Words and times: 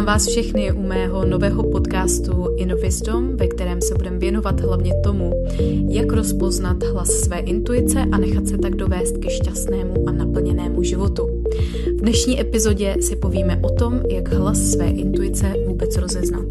Vítám 0.00 0.14
vás 0.14 0.26
všechny 0.26 0.72
u 0.72 0.82
mého 0.82 1.24
nového 1.24 1.70
podcastu 1.70 2.56
Innowisdom, 2.56 3.36
ve 3.36 3.46
kterém 3.46 3.80
se 3.80 3.94
budeme 3.94 4.18
věnovat 4.18 4.60
hlavně 4.60 4.94
tomu, 5.04 5.46
jak 5.88 6.12
rozpoznat 6.12 6.82
hlas 6.82 7.08
své 7.08 7.38
intuice 7.38 8.00
a 8.12 8.18
nechat 8.18 8.46
se 8.48 8.58
tak 8.58 8.76
dovést 8.76 9.18
ke 9.18 9.30
šťastnému 9.30 10.08
a 10.08 10.12
naplněnému 10.12 10.82
životu. 10.82 11.44
V 11.86 12.00
dnešní 12.00 12.40
epizodě 12.40 12.96
si 13.00 13.16
povíme 13.16 13.60
o 13.64 13.74
tom, 13.74 14.00
jak 14.10 14.28
hlas 14.28 14.58
své 14.58 14.86
intuice 14.86 15.54
vůbec 15.66 15.96
rozeznat. 15.96 16.46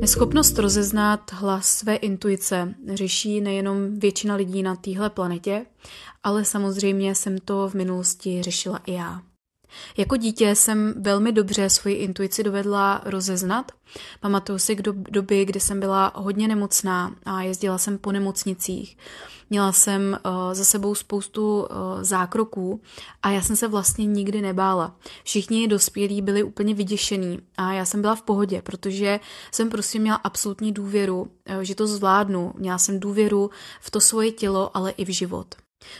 Neschopnost 0.00 0.58
rozeznat 0.58 1.32
hlas 1.32 1.66
své 1.66 1.96
intuice 1.96 2.74
řeší 2.94 3.40
nejenom 3.40 3.98
většina 3.98 4.34
lidí 4.34 4.62
na 4.62 4.76
téhle 4.76 5.10
planetě, 5.10 5.66
ale 6.22 6.44
samozřejmě 6.44 7.14
jsem 7.14 7.38
to 7.38 7.68
v 7.68 7.74
minulosti 7.74 8.42
řešila 8.42 8.80
i 8.86 8.92
já. 8.92 9.27
Jako 9.96 10.16
dítě 10.16 10.54
jsem 10.54 10.94
velmi 10.96 11.32
dobře 11.32 11.70
svoji 11.70 11.94
intuici 11.94 12.42
dovedla 12.42 13.00
rozeznat. 13.04 13.72
Pamatuju 14.20 14.58
si 14.58 14.76
k 14.76 14.82
doby, 15.10 15.44
kdy 15.44 15.60
jsem 15.60 15.80
byla 15.80 16.12
hodně 16.14 16.48
nemocná 16.48 17.14
a 17.24 17.42
jezdila 17.42 17.78
jsem 17.78 17.98
po 17.98 18.12
nemocnicích. 18.12 18.96
Měla 19.50 19.72
jsem 19.72 20.18
uh, 20.26 20.54
za 20.54 20.64
sebou 20.64 20.94
spoustu 20.94 21.60
uh, 21.60 21.66
zákroků 22.00 22.80
a 23.22 23.30
já 23.30 23.42
jsem 23.42 23.56
se 23.56 23.68
vlastně 23.68 24.06
nikdy 24.06 24.40
nebála. 24.40 24.96
Všichni 25.24 25.68
dospělí 25.68 26.22
byli 26.22 26.42
úplně 26.42 26.74
vyděšení 26.74 27.38
a 27.56 27.72
já 27.72 27.84
jsem 27.84 28.00
byla 28.00 28.14
v 28.14 28.22
pohodě, 28.22 28.62
protože 28.62 29.20
jsem 29.52 29.70
prostě 29.70 29.98
měla 29.98 30.16
absolutní 30.16 30.72
důvěru, 30.72 31.20
uh, 31.20 31.60
že 31.60 31.74
to 31.74 31.86
zvládnu. 31.86 32.52
Měla 32.58 32.78
jsem 32.78 33.00
důvěru 33.00 33.50
v 33.80 33.90
to 33.90 34.00
svoje 34.00 34.32
tělo, 34.32 34.76
ale 34.76 34.90
i 34.90 35.04
v 35.04 35.14
život. 35.14 35.54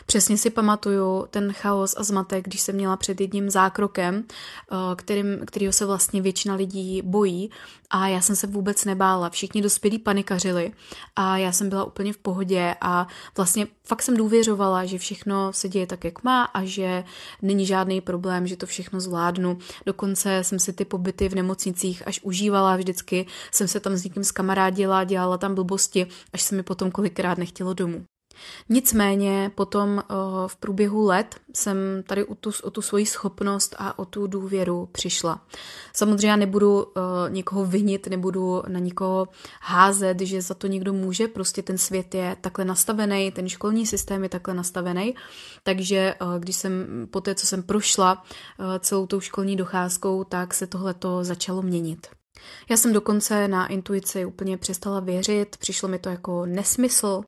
Přesně 0.06 0.38
si 0.38 0.50
pamatuju 0.50 1.26
ten 1.30 1.52
chaos 1.52 1.94
a 1.98 2.04
zmatek, 2.04 2.44
když 2.44 2.60
jsem 2.60 2.74
měla 2.74 2.96
před 2.96 3.20
jedním 3.20 3.50
zákrokem, 3.50 4.24
eh, 4.24 4.76
kterým, 4.96 5.46
kterýho 5.46 5.72
se 5.72 5.86
vlastně 5.86 6.22
většina 6.22 6.54
lidí 6.54 7.02
bojí 7.02 7.50
a 7.90 8.08
já 8.08 8.20
jsem 8.20 8.36
se 8.36 8.46
vůbec 8.46 8.84
nebála. 8.84 9.30
Všichni 9.30 9.62
dospělí 9.62 9.98
panikařili 9.98 10.72
a 11.16 11.36
já 11.36 11.52
jsem 11.52 11.68
byla 11.68 11.84
úplně 11.84 12.12
v 12.12 12.18
pohodě 12.18 12.74
a 12.80 13.06
vlastně 13.36 13.66
fakt 13.84 14.02
jsem 14.02 14.16
důvěřovala, 14.16 14.84
že 14.84 14.98
všechno 14.98 15.52
se 15.52 15.68
děje 15.68 15.86
tak, 15.86 16.04
jak 16.04 16.24
má 16.24 16.44
a 16.44 16.64
že 16.64 17.04
není 17.42 17.66
žádný 17.66 18.00
problém, 18.00 18.46
že 18.46 18.56
to 18.56 18.66
všechno 18.66 19.00
zvládnu. 19.00 19.58
Dokonce 19.86 20.44
jsem 20.44 20.58
si 20.58 20.72
ty 20.72 20.84
pobyty 20.84 21.28
v 21.28 21.34
nemocnicích 21.34 22.02
až 22.06 22.20
užívala, 22.22 22.76
vždycky 22.76 23.26
jsem 23.52 23.68
se 23.68 23.80
tam 23.80 23.96
s 23.96 24.04
někým 24.04 24.24
zkamarádila, 24.24 25.04
dělala 25.04 25.38
tam 25.38 25.54
blbosti, 25.54 26.06
až 26.32 26.42
se 26.42 26.56
mi 26.56 26.62
potom 26.62 26.90
kolikrát 26.90 27.38
nechtělo 27.38 27.74
domů. 27.74 28.04
Nicméně 28.68 29.50
potom 29.54 29.98
eh, 29.98 30.14
v 30.46 30.56
průběhu 30.56 31.06
let 31.06 31.36
jsem 31.54 31.76
tady 32.06 32.24
o 32.24 32.34
tu, 32.34 32.50
o 32.62 32.70
tu 32.70 32.82
svoji 32.82 33.06
schopnost 33.06 33.74
a 33.78 33.98
o 33.98 34.04
tu 34.04 34.26
důvěru 34.26 34.88
přišla. 34.92 35.46
Samozřejmě 35.92 36.28
já 36.28 36.36
nebudu 36.36 36.82
uh, 36.82 36.92
někoho 37.28 37.64
vinit, 37.64 38.06
nebudu 38.06 38.62
na 38.68 38.78
nikoho 38.78 39.28
házet, 39.60 40.20
že 40.20 40.42
za 40.42 40.54
to 40.54 40.66
někdo 40.66 40.92
může, 40.92 41.28
prostě 41.28 41.62
ten 41.62 41.78
svět 41.78 42.14
je 42.14 42.36
takhle 42.40 42.64
nastavený, 42.64 43.30
ten 43.30 43.48
školní 43.48 43.86
systém 43.86 44.22
je 44.22 44.28
takhle 44.28 44.54
nastavený, 44.54 45.14
takže 45.62 46.14
uh, 46.22 46.38
když 46.38 46.56
jsem 46.56 47.06
po 47.10 47.20
té, 47.20 47.34
co 47.34 47.46
jsem 47.46 47.62
prošla 47.62 48.24
celou 48.80 49.06
tou 49.06 49.20
školní 49.20 49.56
docházkou, 49.56 50.24
tak 50.24 50.54
se 50.54 50.66
tohleto 50.66 51.24
začalo 51.24 51.62
měnit. 51.62 52.06
Já 52.70 52.76
jsem 52.76 52.92
dokonce 52.92 53.48
na 53.48 53.66
intuici 53.66 54.24
úplně 54.24 54.56
přestala 54.56 55.00
věřit, 55.00 55.56
přišlo 55.56 55.88
mi 55.88 55.98
to 55.98 56.08
jako 56.08 56.46
nesmysl, 56.46 57.22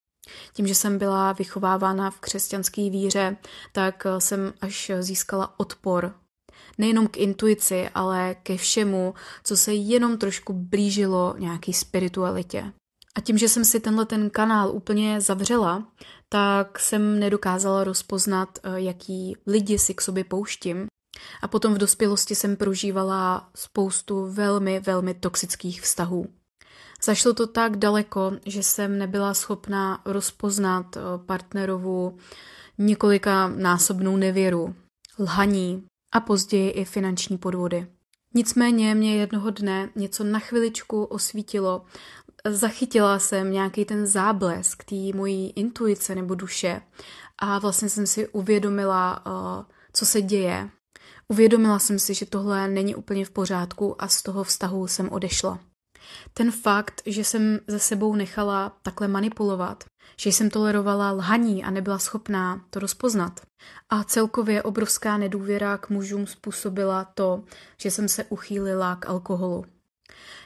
tím, 0.52 0.66
že 0.66 0.74
jsem 0.74 0.98
byla 0.98 1.32
vychovávána 1.32 2.10
v 2.10 2.20
křesťanské 2.20 2.90
víře, 2.90 3.36
tak 3.72 4.06
eh, 4.06 4.20
jsem 4.20 4.52
až 4.60 4.90
získala 5.00 5.54
odpor 5.56 6.14
nejenom 6.78 7.08
k 7.08 7.16
intuici, 7.16 7.88
ale 7.94 8.34
ke 8.42 8.56
všemu, 8.56 9.14
co 9.44 9.56
se 9.56 9.74
jenom 9.74 10.18
trošku 10.18 10.52
blížilo 10.52 11.34
nějaký 11.38 11.72
spiritualitě. 11.72 12.72
A 13.16 13.20
tím, 13.20 13.38
že 13.38 13.48
jsem 13.48 13.64
si 13.64 13.80
tenhle 13.80 14.06
ten 14.06 14.30
kanál 14.30 14.70
úplně 14.70 15.20
zavřela, 15.20 15.86
tak 16.28 16.78
jsem 16.78 17.20
nedokázala 17.20 17.84
rozpoznat, 17.84 18.58
eh, 18.62 18.80
jaký 18.80 19.36
lidi 19.46 19.78
si 19.78 19.94
k 19.94 20.00
sobě 20.00 20.24
pouštím. 20.24 20.86
A 21.42 21.48
potom 21.48 21.74
v 21.74 21.78
dospělosti 21.78 22.34
jsem 22.34 22.56
prožívala 22.56 23.50
spoustu 23.54 24.26
velmi, 24.32 24.80
velmi 24.80 25.14
toxických 25.14 25.82
vztahů. 25.82 26.26
Zašlo 27.02 27.34
to 27.34 27.46
tak 27.46 27.76
daleko, 27.76 28.32
že 28.46 28.62
jsem 28.62 28.98
nebyla 28.98 29.34
schopná 29.34 30.02
rozpoznat 30.04 30.96
eh, 30.96 31.00
partnerovu 31.26 32.18
několika 32.78 33.48
násobnou 33.48 34.16
nevěru, 34.16 34.74
lhaní 35.18 35.84
a 36.12 36.20
později 36.20 36.70
i 36.70 36.84
finanční 36.84 37.38
podvody. 37.38 37.86
Nicméně 38.34 38.94
mě 38.94 39.16
jednoho 39.16 39.50
dne 39.50 39.90
něco 39.96 40.24
na 40.24 40.38
chviličku 40.38 41.04
osvítilo. 41.04 41.84
Zachytila 42.48 43.18
jsem 43.18 43.52
nějaký 43.52 43.84
ten 43.84 44.06
záblesk 44.06 44.84
té 44.84 44.96
mojí 45.14 45.50
intuice 45.50 46.14
nebo 46.14 46.34
duše 46.34 46.82
a 47.38 47.58
vlastně 47.58 47.88
jsem 47.88 48.06
si 48.06 48.28
uvědomila, 48.28 49.22
eh, 49.26 49.64
co 49.92 50.06
se 50.06 50.22
děje. 50.22 50.70
Uvědomila 51.28 51.78
jsem 51.78 51.98
si, 51.98 52.14
že 52.14 52.26
tohle 52.26 52.68
není 52.68 52.94
úplně 52.94 53.24
v 53.24 53.30
pořádku 53.30 54.02
a 54.02 54.08
z 54.08 54.22
toho 54.22 54.44
vztahu 54.44 54.86
jsem 54.86 55.12
odešla. 55.12 55.69
Ten 56.34 56.50
fakt, 56.50 57.02
že 57.06 57.24
jsem 57.24 57.60
ze 57.66 57.78
sebou 57.78 58.14
nechala 58.14 58.76
takhle 58.82 59.08
manipulovat, 59.08 59.84
že 60.16 60.30
jsem 60.30 60.50
tolerovala 60.50 61.12
lhaní 61.12 61.64
a 61.64 61.70
nebyla 61.70 61.98
schopná 61.98 62.64
to 62.70 62.78
rozpoznat. 62.78 63.40
A 63.90 64.04
celkově 64.04 64.62
obrovská 64.62 65.16
nedůvěra 65.16 65.78
k 65.78 65.90
mužům 65.90 66.26
způsobila 66.26 67.04
to, 67.04 67.44
že 67.76 67.90
jsem 67.90 68.08
se 68.08 68.24
uchýlila 68.24 68.96
k 68.96 69.08
alkoholu. 69.08 69.64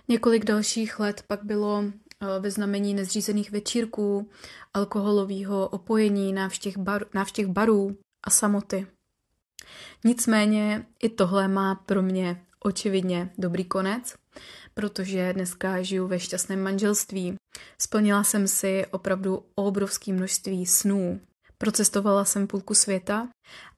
Několik 0.08 0.44
dalších 0.44 1.00
let 1.00 1.24
pak 1.26 1.44
bylo 1.44 1.84
eh, 1.84 2.26
ve 2.40 2.50
znamení 2.50 2.94
nezřízených 2.94 3.50
večírků, 3.50 4.30
alkoholového 4.74 5.68
opojení, 5.68 6.32
návštěv, 6.32 6.76
bar, 6.76 7.06
návštěv 7.14 7.48
barů 7.48 7.96
a 8.26 8.30
samoty. 8.30 8.86
Nicméně 10.04 10.86
i 11.02 11.08
tohle 11.08 11.48
má 11.48 11.74
pro 11.74 12.02
mě 12.02 12.46
očividně 12.60 13.32
dobrý 13.38 13.64
konec, 13.64 14.14
protože 14.74 15.32
dneska 15.32 15.82
žiju 15.82 16.06
ve 16.06 16.20
šťastném 16.20 16.62
manželství. 16.62 17.34
Splnila 17.78 18.24
jsem 18.24 18.48
si 18.48 18.86
opravdu 18.90 19.44
obrovské 19.54 20.12
množství 20.12 20.66
snů. 20.66 21.20
Procestovala 21.58 22.24
jsem 22.24 22.46
půlku 22.46 22.74
světa 22.74 23.28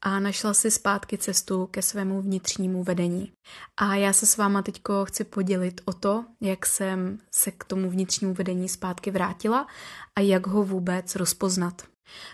a 0.02 0.20
našla 0.20 0.54
si 0.54 0.70
zpátky 0.70 1.18
cestu 1.18 1.66
ke 1.66 1.82
svému 1.82 2.22
vnitřnímu 2.22 2.84
vedení. 2.84 3.32
A 3.76 3.94
já 3.94 4.12
se 4.12 4.26
s 4.26 4.36
váma 4.36 4.62
teď 4.62 4.82
chci 5.04 5.24
podělit 5.24 5.80
o 5.84 5.92
to, 5.92 6.24
jak 6.40 6.66
jsem 6.66 7.18
se 7.34 7.50
k 7.50 7.64
tomu 7.64 7.90
vnitřnímu 7.90 8.34
vedení 8.34 8.68
zpátky 8.68 9.10
vrátila 9.10 9.66
a 10.16 10.20
jak 10.20 10.46
ho 10.46 10.62
vůbec 10.62 11.16
rozpoznat. 11.16 11.82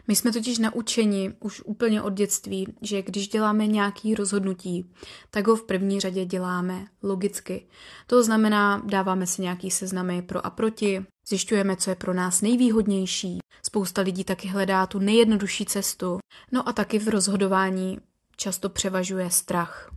My 0.09 0.17
jsme 0.17 0.33
totiž 0.33 0.59
naučeni 0.59 1.35
už 1.41 1.63
úplně 1.65 2.03
od 2.03 2.13
dětství, 2.13 2.75
že 2.83 3.03
když 3.03 3.29
děláme 3.29 3.67
nějaký 3.67 4.15
rozhodnutí, 4.15 4.91
tak 5.31 5.47
ho 5.47 5.57
v 5.57 5.65
první 5.65 6.01
řadě 6.01 6.25
děláme 6.25 6.87
logicky. 7.03 7.67
To 8.07 8.25
znamená, 8.25 8.83
dáváme 8.85 9.27
si 9.27 9.43
nějaký 9.43 9.71
seznamy 9.71 10.23
pro 10.23 10.47
a 10.47 10.51
proti, 10.51 11.05
zjišťujeme, 11.29 11.77
co 11.77 11.91
je 11.91 11.97
pro 11.97 12.15
nás 12.15 12.43
nejvýhodnější. 12.43 13.39
Spousta 13.63 14.03
lidí 14.03 14.25
taky 14.25 14.49
hledá 14.49 14.87
tu 14.87 14.99
nejjednodušší 14.99 15.67
cestu. 15.67 16.19
No 16.53 16.69
a 16.69 16.73
taky 16.73 16.99
v 16.99 17.09
rozhodování 17.09 17.99
často 18.37 18.69
převažuje 18.69 19.31
strach. 19.31 19.91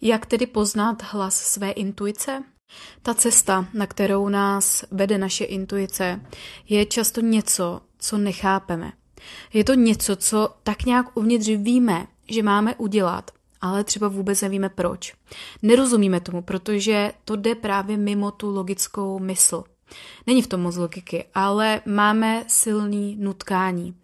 Jak 0.00 0.26
tedy 0.26 0.46
poznat 0.46 1.02
hlas 1.02 1.34
své 1.36 1.70
intuice? 1.70 2.42
Ta 3.02 3.14
cesta, 3.14 3.66
na 3.74 3.86
kterou 3.86 4.28
nás 4.28 4.84
vede 4.90 5.18
naše 5.18 5.44
intuice, 5.44 6.20
je 6.68 6.86
často 6.86 7.20
něco, 7.20 7.80
co 7.98 8.18
nechápeme. 8.18 8.92
Je 9.52 9.64
to 9.64 9.74
něco, 9.74 10.16
co 10.16 10.48
tak 10.62 10.84
nějak 10.84 11.16
uvnitř 11.16 11.48
víme, 11.48 12.06
že 12.28 12.42
máme 12.42 12.74
udělat, 12.74 13.30
ale 13.60 13.84
třeba 13.84 14.08
vůbec 14.08 14.40
nevíme 14.40 14.68
proč. 14.68 15.14
Nerozumíme 15.62 16.20
tomu, 16.20 16.42
protože 16.42 17.12
to 17.24 17.36
jde 17.36 17.54
právě 17.54 17.96
mimo 17.96 18.30
tu 18.30 18.50
logickou 18.50 19.18
mysl. 19.18 19.64
Není 20.26 20.42
v 20.42 20.46
tom 20.46 20.60
moc 20.60 20.76
logiky, 20.76 21.24
ale 21.34 21.80
máme 21.86 22.44
silný 22.48 23.16
nutkání. 23.20 23.94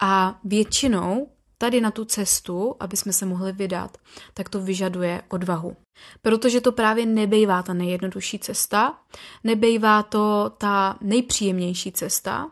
A 0.00 0.38
většinou 0.44 1.28
tady 1.58 1.80
na 1.80 1.90
tu 1.90 2.04
cestu, 2.04 2.74
aby 2.80 2.96
jsme 2.96 3.12
se 3.12 3.26
mohli 3.26 3.52
vydat, 3.52 3.98
tak 4.34 4.48
to 4.48 4.60
vyžaduje 4.60 5.22
odvahu. 5.28 5.76
Protože 6.22 6.60
to 6.60 6.72
právě 6.72 7.06
nebejvá 7.06 7.62
ta 7.62 7.74
nejjednodušší 7.74 8.38
cesta, 8.38 8.98
nebejvá 9.44 10.02
to 10.02 10.52
ta 10.58 10.98
nejpříjemnější 11.00 11.92
cesta, 11.92 12.50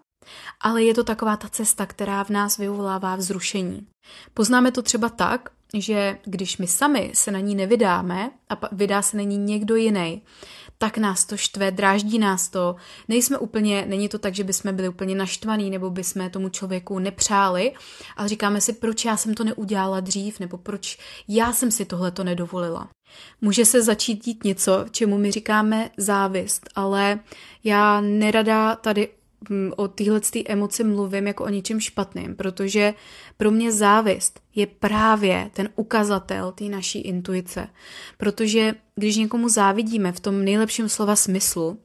ale 0.61 0.82
je 0.82 0.94
to 0.94 1.05
taková 1.05 1.37
ta 1.37 1.49
cesta, 1.49 1.87
která 1.87 2.25
v 2.25 2.31
nás 2.31 2.56
vyvolává 2.56 3.17
vzrušení. 3.17 3.87
Poznáme 4.35 4.73
to 4.73 4.82
třeba 4.82 5.09
tak, 5.09 5.50
že 5.75 6.19
když 6.25 6.59
my 6.59 6.67
sami 6.67 7.11
se 7.15 7.31
na 7.31 7.38
ní 7.38 7.55
nevydáme 7.55 8.31
a 8.49 8.69
vydá 8.73 9.03
se 9.03 9.17
na 9.17 9.23
ní 9.23 9.38
někdo 9.38 9.76
jiný, 9.76 10.23
tak 10.79 10.99
nás 10.99 11.25
to 11.25 11.37
štve, 11.37 11.71
dráždí 11.71 12.19
nás 12.19 12.49
to. 12.49 12.76
Nejsme 13.09 13.38
úplně, 13.38 13.85
není 13.88 14.09
to 14.09 14.19
tak, 14.19 14.35
že 14.35 14.44
bychom 14.44 14.76
byli 14.76 14.88
úplně 14.88 15.15
naštvaní 15.15 15.71
nebo 15.71 15.91
bychom 15.91 16.31
tomu 16.31 16.49
člověku 16.49 16.99
nepřáli, 16.99 17.73
ale 18.17 18.29
říkáme 18.29 18.61
si, 18.61 18.73
proč 18.73 19.05
já 19.05 19.17
jsem 19.17 19.35
to 19.35 19.44
neudělala 19.44 20.00
dřív 20.00 20.41
nebo 20.41 20.59
proč 20.59 20.99
já 21.29 21.53
jsem 21.53 21.70
si 21.70 21.85
tohle 21.85 22.11
to 22.11 22.25
nedovolila. 22.25 22.88
Může 23.41 23.65
se 23.65 23.82
začít 23.82 24.25
dít 24.25 24.44
něco, 24.44 24.85
čemu 24.91 25.19
my 25.19 25.31
říkáme 25.31 25.91
závist, 25.97 26.69
ale 26.75 27.20
já 27.65 28.00
nerada 28.00 28.77
tady 28.77 29.09
o 29.76 29.88
téhle 29.88 30.20
emoci 30.46 30.85
mluvím 30.85 31.26
jako 31.26 31.44
o 31.44 31.49
něčem 31.49 31.81
špatným, 31.81 32.37
protože 32.37 32.94
pro 33.37 33.50
mě 33.50 33.73
závist 33.73 34.41
je 34.55 34.67
právě 34.67 35.50
ten 35.55 35.69
ukazatel 35.76 36.52
té 36.52 36.64
naší 36.64 37.00
intuice. 37.00 37.69
Protože 38.19 38.75
když 38.94 39.17
někomu 39.17 39.49
závidíme 39.49 40.12
v 40.12 40.20
tom 40.20 40.44
nejlepším 40.44 40.88
slova 40.88 41.17
smyslu, 41.17 41.79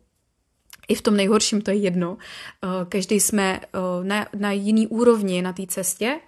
i 0.90 0.96
v 0.96 1.02
tom 1.02 1.18
nejhorším 1.18 1.62
to 1.62 1.72
je 1.72 1.78
jedno. 1.78 2.18
Eh, 2.64 2.68
každý 2.90 3.20
jsme 3.20 3.60
eh, 3.64 3.80
na, 4.04 4.28
na 4.38 4.52
jiný 4.52 4.88
úrovni 4.88 5.42
na 5.42 5.54
té 5.54 5.68
cestě 5.68 6.20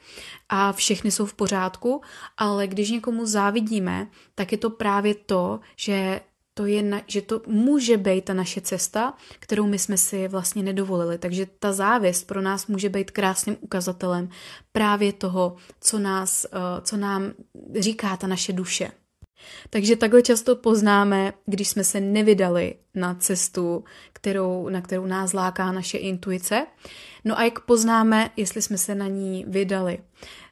a 0.49 0.73
všechny 0.73 1.11
jsou 1.11 1.25
v 1.25 1.33
pořádku, 1.33 2.01
ale 2.37 2.67
když 2.67 2.91
někomu 2.91 3.25
závidíme, 3.25 4.07
tak 4.35 4.51
je 4.51 4.57
to 4.57 4.69
právě 4.69 5.15
to, 5.15 5.59
že 5.75 6.21
to 6.53 6.65
je, 6.65 6.83
na, 6.83 7.01
že 7.07 7.21
to 7.21 7.41
může 7.47 7.97
být 7.97 8.25
ta 8.25 8.33
naše 8.33 8.61
cesta, 8.61 9.13
kterou 9.39 9.67
my 9.67 9.79
jsme 9.79 9.97
si 9.97 10.27
vlastně 10.27 10.63
nedovolili. 10.63 11.17
Takže 11.17 11.47
ta 11.59 11.73
závist 11.73 12.27
pro 12.27 12.41
nás 12.41 12.67
může 12.67 12.89
být 12.89 13.11
krásným 13.11 13.57
ukazatelem 13.61 14.29
právě 14.71 15.13
toho, 15.13 15.55
co, 15.81 15.99
nás, 15.99 16.45
eh, 16.45 16.81
co 16.81 16.97
nám 16.97 17.31
říká 17.79 18.17
ta 18.17 18.27
naše 18.27 18.53
duše. 18.53 18.91
Takže 19.69 19.95
takhle 19.95 20.21
často 20.21 20.55
poznáme, 20.55 21.33
když 21.45 21.67
jsme 21.67 21.83
se 21.83 21.99
nevydali 21.99 22.75
na 22.95 23.15
cestu, 23.15 23.83
kterou, 24.13 24.69
na 24.69 24.81
kterou 24.81 25.05
nás 25.05 25.33
láká 25.33 25.71
naše 25.71 25.97
intuice. 25.97 26.67
No 27.25 27.39
a 27.39 27.43
jak 27.43 27.59
poznáme, 27.59 28.29
jestli 28.37 28.61
jsme 28.61 28.77
se 28.77 28.95
na 28.95 29.07
ní 29.07 29.45
vydali? 29.47 29.99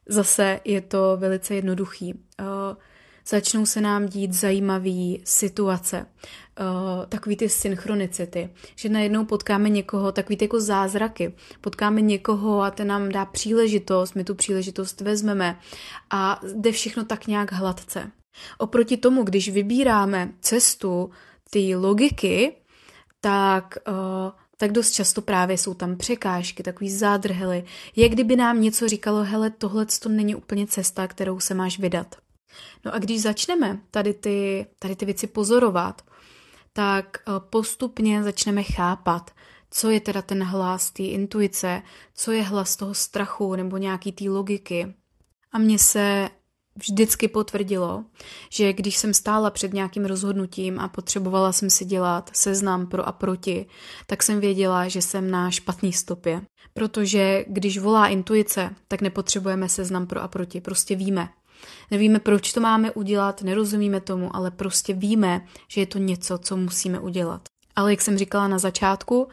Zase 0.07 0.59
je 0.65 0.81
to 0.81 1.17
velice 1.17 1.55
jednoduchý. 1.55 2.13
Uh, 2.13 2.77
začnou 3.29 3.65
se 3.65 3.81
nám 3.81 4.05
dít 4.05 4.33
zajímavé 4.33 5.13
situace, 5.23 6.05
uh, 6.05 7.05
takový 7.05 7.35
ty 7.35 7.49
synchronicity, 7.49 8.49
že 8.75 8.89
najednou 8.89 9.25
potkáme 9.25 9.69
někoho, 9.69 10.11
takový 10.11 10.37
ty 10.37 10.45
jako 10.45 10.61
zázraky, 10.61 11.35
potkáme 11.61 12.01
někoho 12.01 12.61
a 12.61 12.71
ten 12.71 12.87
nám 12.87 13.09
dá 13.09 13.25
příležitost, 13.25 14.15
my 14.15 14.23
tu 14.23 14.35
příležitost 14.35 15.01
vezmeme 15.01 15.59
a 16.09 16.41
jde 16.55 16.71
všechno 16.71 17.05
tak 17.05 17.27
nějak 17.27 17.51
hladce. 17.51 18.11
Oproti 18.57 18.97
tomu, 18.97 19.23
když 19.23 19.49
vybíráme 19.49 20.33
cestu 20.41 21.09
ty 21.49 21.75
logiky, 21.75 22.55
tak, 23.21 23.77
uh, 23.87 24.31
tak 24.57 24.71
dost 24.71 24.91
často 24.91 25.21
právě 25.21 25.57
jsou 25.57 25.73
tam 25.73 25.97
překážky, 25.97 26.63
takový 26.63 26.91
zádrhely. 26.91 27.63
Je 27.95 28.09
kdyby 28.09 28.35
nám 28.35 28.61
něco 28.61 28.87
říkalo, 28.87 29.23
hele, 29.23 29.49
tohle 29.49 29.85
to 30.01 30.09
není 30.09 30.35
úplně 30.35 30.67
cesta, 30.67 31.07
kterou 31.07 31.39
se 31.39 31.53
máš 31.53 31.79
vydat. 31.79 32.15
No 32.85 32.93
a 32.93 32.99
když 32.99 33.21
začneme 33.21 33.79
tady 33.91 34.13
ty, 34.13 34.67
tady 34.79 34.95
ty 34.95 35.05
věci 35.05 35.27
pozorovat, 35.27 36.01
tak 36.73 37.17
uh, 37.27 37.39
postupně 37.39 38.23
začneme 38.23 38.63
chápat, 38.63 39.31
co 39.71 39.89
je 39.89 39.99
teda 39.99 40.21
ten 40.21 40.43
hlas 40.43 40.91
té 40.91 41.03
intuice, 41.03 41.81
co 42.13 42.31
je 42.31 42.43
hlas 42.43 42.75
toho 42.75 42.93
strachu 42.93 43.55
nebo 43.55 43.77
nějaký 43.77 44.11
té 44.11 44.29
logiky. 44.29 44.93
A 45.51 45.57
mně 45.57 45.79
se 45.79 46.29
vždycky 46.75 47.27
potvrdilo, 47.27 48.05
že 48.51 48.73
když 48.73 48.97
jsem 48.97 49.13
stála 49.13 49.49
před 49.49 49.73
nějakým 49.73 50.05
rozhodnutím 50.05 50.79
a 50.79 50.87
potřebovala 50.87 51.51
jsem 51.51 51.69
si 51.69 51.85
dělat 51.85 52.29
seznam 52.33 52.87
pro 52.87 53.07
a 53.07 53.11
proti, 53.11 53.65
tak 54.07 54.23
jsem 54.23 54.39
věděla, 54.39 54.87
že 54.87 55.01
jsem 55.01 55.31
na 55.31 55.51
špatný 55.51 55.93
stopě. 55.93 56.41
Protože 56.73 57.45
když 57.47 57.77
volá 57.77 58.07
intuice, 58.07 58.75
tak 58.87 59.01
nepotřebujeme 59.01 59.69
seznam 59.69 60.07
pro 60.07 60.21
a 60.21 60.27
proti, 60.27 60.61
prostě 60.61 60.95
víme. 60.95 61.29
Nevíme, 61.91 62.19
proč 62.19 62.53
to 62.53 62.59
máme 62.61 62.91
udělat, 62.91 63.41
nerozumíme 63.41 64.01
tomu, 64.01 64.35
ale 64.35 64.51
prostě 64.51 64.93
víme, 64.93 65.45
že 65.67 65.81
je 65.81 65.85
to 65.85 65.97
něco, 65.97 66.37
co 66.37 66.57
musíme 66.57 66.99
udělat. 66.99 67.41
Ale 67.75 67.91
jak 67.91 68.01
jsem 68.01 68.17
říkala 68.17 68.47
na 68.47 68.59
začátku, 68.59 69.27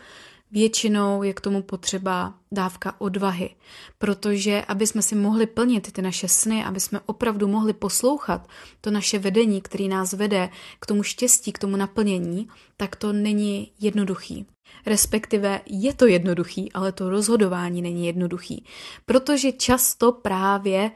Většinou 0.50 1.22
je 1.22 1.34
k 1.34 1.40
tomu 1.40 1.62
potřeba 1.62 2.34
dávka 2.52 3.00
odvahy, 3.00 3.50
protože 3.98 4.62
aby 4.68 4.86
jsme 4.86 5.02
si 5.02 5.14
mohli 5.14 5.46
plnit 5.46 5.92
ty 5.92 6.02
naše 6.02 6.28
sny, 6.28 6.64
aby 6.64 6.80
jsme 6.80 7.00
opravdu 7.06 7.48
mohli 7.48 7.72
poslouchat 7.72 8.48
to 8.80 8.90
naše 8.90 9.18
vedení, 9.18 9.60
který 9.60 9.88
nás 9.88 10.12
vede 10.12 10.48
k 10.80 10.86
tomu 10.86 11.02
štěstí, 11.02 11.52
k 11.52 11.58
tomu 11.58 11.76
naplnění, 11.76 12.48
tak 12.76 12.96
to 12.96 13.12
není 13.12 13.72
jednoduchý. 13.80 14.46
Respektive 14.86 15.60
je 15.66 15.94
to 15.94 16.06
jednoduchý, 16.06 16.72
ale 16.72 16.92
to 16.92 17.10
rozhodování 17.10 17.82
není 17.82 18.06
jednoduchý, 18.06 18.64
protože 19.06 19.52
často 19.52 20.12
právě 20.12 20.90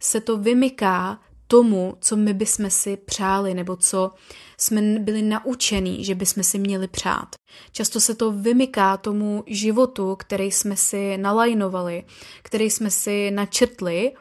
se 0.00 0.20
to 0.20 0.38
vymyká 0.38 1.20
tomu, 1.46 1.96
co 2.00 2.16
my 2.16 2.34
bychom 2.34 2.70
si 2.70 2.96
přáli, 2.96 3.54
nebo 3.54 3.76
co 3.76 4.10
jsme 4.58 4.98
byli 4.98 5.22
naučení, 5.22 6.04
že 6.04 6.14
bychom 6.14 6.42
si 6.42 6.58
měli 6.58 6.88
přát. 6.88 7.28
Často 7.72 8.00
se 8.00 8.14
to 8.14 8.32
vymyká 8.32 8.96
tomu 8.96 9.44
životu, 9.46 10.16
který 10.16 10.50
jsme 10.50 10.76
si 10.76 11.16
nalajnovali, 11.16 12.04
který 12.42 12.70
jsme 12.70 12.90
si 12.90 13.30
načrtli 13.30 14.12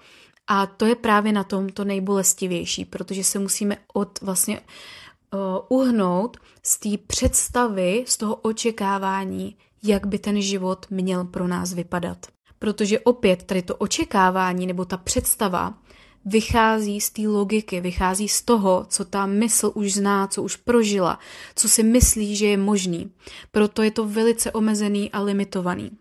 a 0.47 0.65
to 0.65 0.85
je 0.85 0.95
právě 0.95 1.31
na 1.31 1.44
tom 1.44 1.69
to 1.69 1.85
nejbolestivější, 1.85 2.85
protože 2.85 3.24
se 3.24 3.39
musíme 3.39 3.77
od 3.94 4.21
vlastně 4.21 4.59
uh, 4.59 5.79
uhnout 5.79 6.38
z 6.63 6.79
té 6.79 6.89
představy, 7.07 8.06
z 8.07 8.18
toho 8.18 8.35
očekávání, 8.35 9.57
jak 9.83 10.07
by 10.07 10.19
ten 10.19 10.41
život 10.41 10.85
měl 10.89 11.24
pro 11.25 11.47
nás 11.47 11.74
vypadat. 11.74 12.37
Protože 12.59 13.00
opět 13.00 13.44
tady 13.44 13.62
to 13.62 13.75
očekávání 13.75 14.68
nebo 14.68 14.86
ta 14.86 14.98
představa 14.98 15.74
vychází 16.25 17.01
z 17.01 17.09
té 17.09 17.21
logiky, 17.21 17.81
vychází 17.81 18.27
z 18.27 18.42
toho, 18.42 18.86
co 18.89 19.06
ta 19.06 19.25
mysl 19.25 19.71
už 19.75 19.94
zná, 19.94 20.27
co 20.27 20.44
už 20.44 20.56
prožila, 20.56 21.19
co 21.56 21.69
si 21.69 21.83
myslí, 21.83 22.36
že 22.36 22.45
je 22.45 22.57
možný. 22.57 23.12
Proto 23.51 23.83
je 23.83 23.92
to 23.92 24.06
velice 24.06 24.51
omezený 24.51 25.12
a 25.12 25.21
limitovaný. 25.21 25.92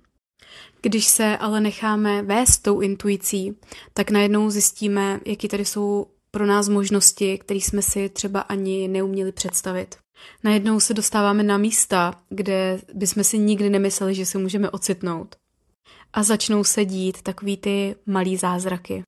Když 0.82 1.06
se 1.06 1.36
ale 1.36 1.60
necháme 1.60 2.22
vést 2.22 2.58
tou 2.58 2.80
intuicí, 2.80 3.56
tak 3.94 4.10
najednou 4.10 4.50
zjistíme, 4.50 5.20
jaký 5.26 5.48
tady 5.48 5.64
jsou 5.64 6.06
pro 6.30 6.46
nás 6.46 6.68
možnosti, 6.68 7.38
které 7.38 7.60
jsme 7.60 7.82
si 7.82 8.08
třeba 8.08 8.40
ani 8.40 8.88
neuměli 8.88 9.32
představit. 9.32 9.96
Najednou 10.44 10.80
se 10.80 10.94
dostáváme 10.94 11.42
na 11.42 11.58
místa, 11.58 12.14
kde 12.28 12.80
bychom 12.94 13.24
si 13.24 13.38
nikdy 13.38 13.70
nemysleli, 13.70 14.14
že 14.14 14.26
se 14.26 14.38
můžeme 14.38 14.70
ocitnout 14.70 15.36
a 16.16 16.22
začnou 16.22 16.64
se 16.64 16.84
dít 16.84 17.22
takový 17.22 17.56
ty 17.56 17.96
malý 18.06 18.36
zázraky. 18.36 19.02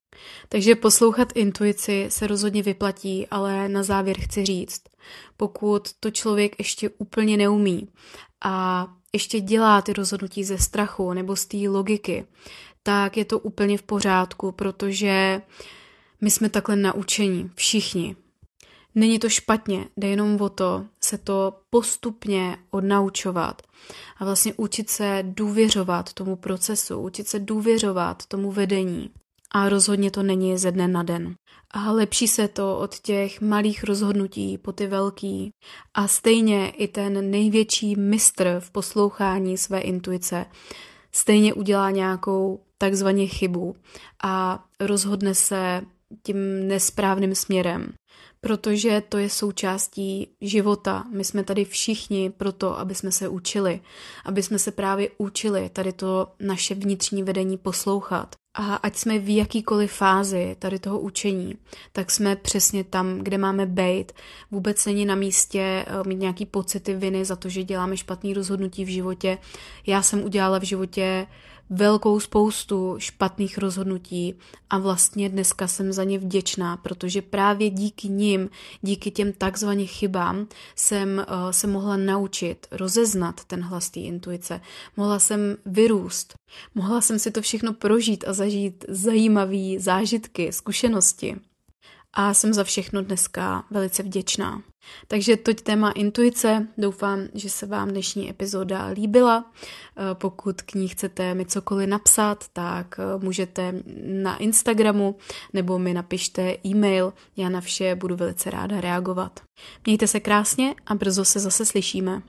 Takže 0.49 0.75
poslouchat 0.75 1.29
intuici 1.35 2.07
se 2.09 2.27
rozhodně 2.27 2.63
vyplatí, 2.63 3.27
ale 3.31 3.69
na 3.69 3.83
závěr 3.83 4.17
chci 4.21 4.45
říct, 4.45 4.83
pokud 5.37 5.89
to 6.01 6.11
člověk 6.11 6.59
ještě 6.59 6.91
úplně 6.99 7.37
neumí 7.37 7.89
a 8.45 8.87
ještě 9.13 9.41
dělá 9.41 9.83
ty 9.83 9.93
rozhodnutí 9.93 10.45
ze 10.45 10.59
strachu 10.59 11.13
nebo 11.13 11.37
z 11.37 11.47
té 11.47 11.57
logiky, 11.57 12.27
tak 12.83 13.17
je 13.17 13.25
to 13.25 13.39
úplně 13.39 13.79
v 13.79 13.83
pořádku, 13.83 14.53
protože 14.53 15.43
my 16.21 16.31
jsme 16.31 16.49
takhle 16.49 16.77
naučení, 16.77 17.51
všichni. 17.55 18.17
Není 18.99 19.19
to 19.19 19.29
špatně, 19.29 19.85
jde 19.97 20.09
jenom 20.09 20.41
o 20.41 20.49
to 20.49 20.85
se 21.01 21.19
to 21.19 21.61
postupně 21.71 22.59
odnaučovat 22.71 23.63
a 24.17 24.25
vlastně 24.25 24.55
učit 24.57 24.91
se 24.91 25.25
důvěřovat 25.27 26.13
tomu 26.13 26.37
procesu, 26.37 26.99
učit 26.99 27.29
se 27.29 27.39
důvěřovat 27.39 28.27
tomu 28.27 28.53
vedení. 28.53 29.11
A 29.53 29.69
rozhodně 29.69 30.11
to 30.11 30.23
není 30.23 30.59
ze 30.59 30.73
dne 30.73 30.89
na 30.89 31.03
den. 31.03 31.35
A 31.71 31.93
lepší 31.93 32.29
se 32.29 32.49
to 32.49 32.79
od 32.79 32.99
těch 32.99 33.41
malých 33.41 33.85
rozhodnutí 33.85 34.59
po 34.59 34.73
ty 34.73 34.87
velký. 34.87 35.51
A 35.95 36.09
stejně 36.09 36.71
i 36.71 36.89
ten 36.89 37.31
největší 37.31 37.97
mistr 37.97 38.57
v 38.61 38.71
poslouchání 38.71 39.59
své 39.59 39.81
intuice 39.81 40.47
stejně 41.13 41.55
udělá 41.55 41.91
nějakou 41.91 42.61
takzvaně 42.79 43.27
chybu 43.27 43.77
a 44.23 44.65
rozhodne 44.81 45.35
se 45.35 45.83
tím 46.23 46.69
nesprávným 46.69 47.35
směrem 47.35 47.93
protože 48.41 49.03
to 49.09 49.19
je 49.19 49.31
součástí 49.31 50.29
života. 50.41 51.05
My 51.13 51.25
jsme 51.25 51.45
tady 51.45 51.65
všichni 51.65 52.31
proto, 52.31 52.79
aby 52.79 52.95
jsme 52.95 53.13
se 53.13 53.29
učili, 53.29 53.81
aby 54.25 54.43
jsme 54.43 54.59
se 54.59 54.73
právě 54.73 55.11
učili 55.19 55.69
tady 55.69 55.93
to 55.93 56.29
naše 56.41 56.75
vnitřní 56.75 57.23
vedení 57.23 57.57
poslouchat. 57.57 58.37
A 58.55 58.75
ať 58.75 58.97
jsme 58.97 59.19
v 59.19 59.37
jakýkoliv 59.37 59.93
fázi 59.93 60.57
tady 60.59 60.79
toho 60.79 61.01
učení, 61.01 61.55
tak 61.93 62.11
jsme 62.11 62.37
přesně 62.37 62.85
tam, 62.85 63.19
kde 63.19 63.39
máme 63.39 63.67
být. 63.67 64.13
Vůbec 64.51 64.87
není 64.87 65.05
na 65.05 65.15
místě 65.15 65.61
eh, 65.61 66.09
mít 66.09 66.19
nějaký 66.19 66.47
pocity 66.47 66.95
viny 66.95 67.25
za 67.25 67.37
to, 67.37 67.49
že 67.49 67.65
děláme 67.65 67.97
špatný 67.97 68.35
rozhodnutí 68.35 68.85
v 68.85 68.89
životě. 68.89 69.39
Já 69.87 70.03
jsem 70.03 70.25
udělala 70.25 70.59
v 70.59 70.63
životě 70.63 71.27
velkou 71.71 72.21
spoustu 72.21 72.95
špatných 72.99 73.59
rozhodnutí 73.59 74.35
a 74.71 74.79
vlastně 74.79 75.29
dneska 75.29 75.69
jsem 75.69 75.93
za 75.93 76.05
ně 76.05 76.19
vděčná, 76.19 76.77
protože 76.77 77.23
právě 77.23 77.71
díky 77.71 78.09
nim, 78.09 78.51
díky 78.83 79.11
těm 79.11 79.33
takzvaně 79.33 79.87
chybám 79.87 80.49
jsem 80.77 81.09
uh, 81.19 81.51
se 81.51 81.67
mohla 81.67 81.97
naučit 81.97 82.67
rozeznat 82.71 83.45
ten 83.45 83.63
hlas 83.63 83.91
té 83.91 84.01
intuice. 84.01 84.61
Mohla 84.97 85.19
jsem 85.19 85.57
vyrůst. 85.67 86.35
Mohla 86.75 87.01
jsem 87.01 87.19
si 87.19 87.31
to 87.31 87.43
všechno 87.43 87.73
prožít 87.73 88.25
a 88.29 88.33
zažít 88.33 88.85
zajímavé 88.89 89.81
zážitky, 89.81 90.53
zkušenosti 90.53 91.37
a 92.13 92.35
jsem 92.35 92.55
za 92.55 92.65
všechno 92.65 93.03
dneska 93.03 93.65
velice 93.71 94.03
vděčná. 94.03 94.63
Takže 95.09 95.37
toť 95.37 95.61
téma 95.61 95.91
intuice. 95.91 96.69
Doufám, 96.79 97.21
že 97.35 97.51
se 97.51 97.67
vám 97.67 97.89
dnešní 97.89 98.31
epizoda 98.31 98.87
líbila. 98.87 99.53
Eh, 99.53 100.15
pokud 100.15 100.63
k 100.63 100.75
ní 100.75 100.89
chcete 100.89 101.35
mi 101.35 101.47
cokoliv 101.47 101.89
napsat, 101.89 102.45
tak 102.53 102.97
eh, 102.99 103.25
můžete 103.25 103.75
na 104.05 104.37
Instagramu 104.37 105.17
nebo 105.53 105.79
mi 105.79 105.95
napište 105.95 106.57
e-mail. 106.67 107.13
Já 107.37 107.49
na 107.49 107.61
vše 107.61 107.95
budu 107.95 108.17
velice 108.17 108.51
ráda 108.51 108.81
reagovat. 108.81 109.41
Mějte 109.87 110.07
se 110.07 110.21
krásně 110.21 110.75
a 110.87 110.95
brzo 110.95 111.25
se 111.25 111.41
zase 111.41 111.65
slyšíme. 111.65 112.23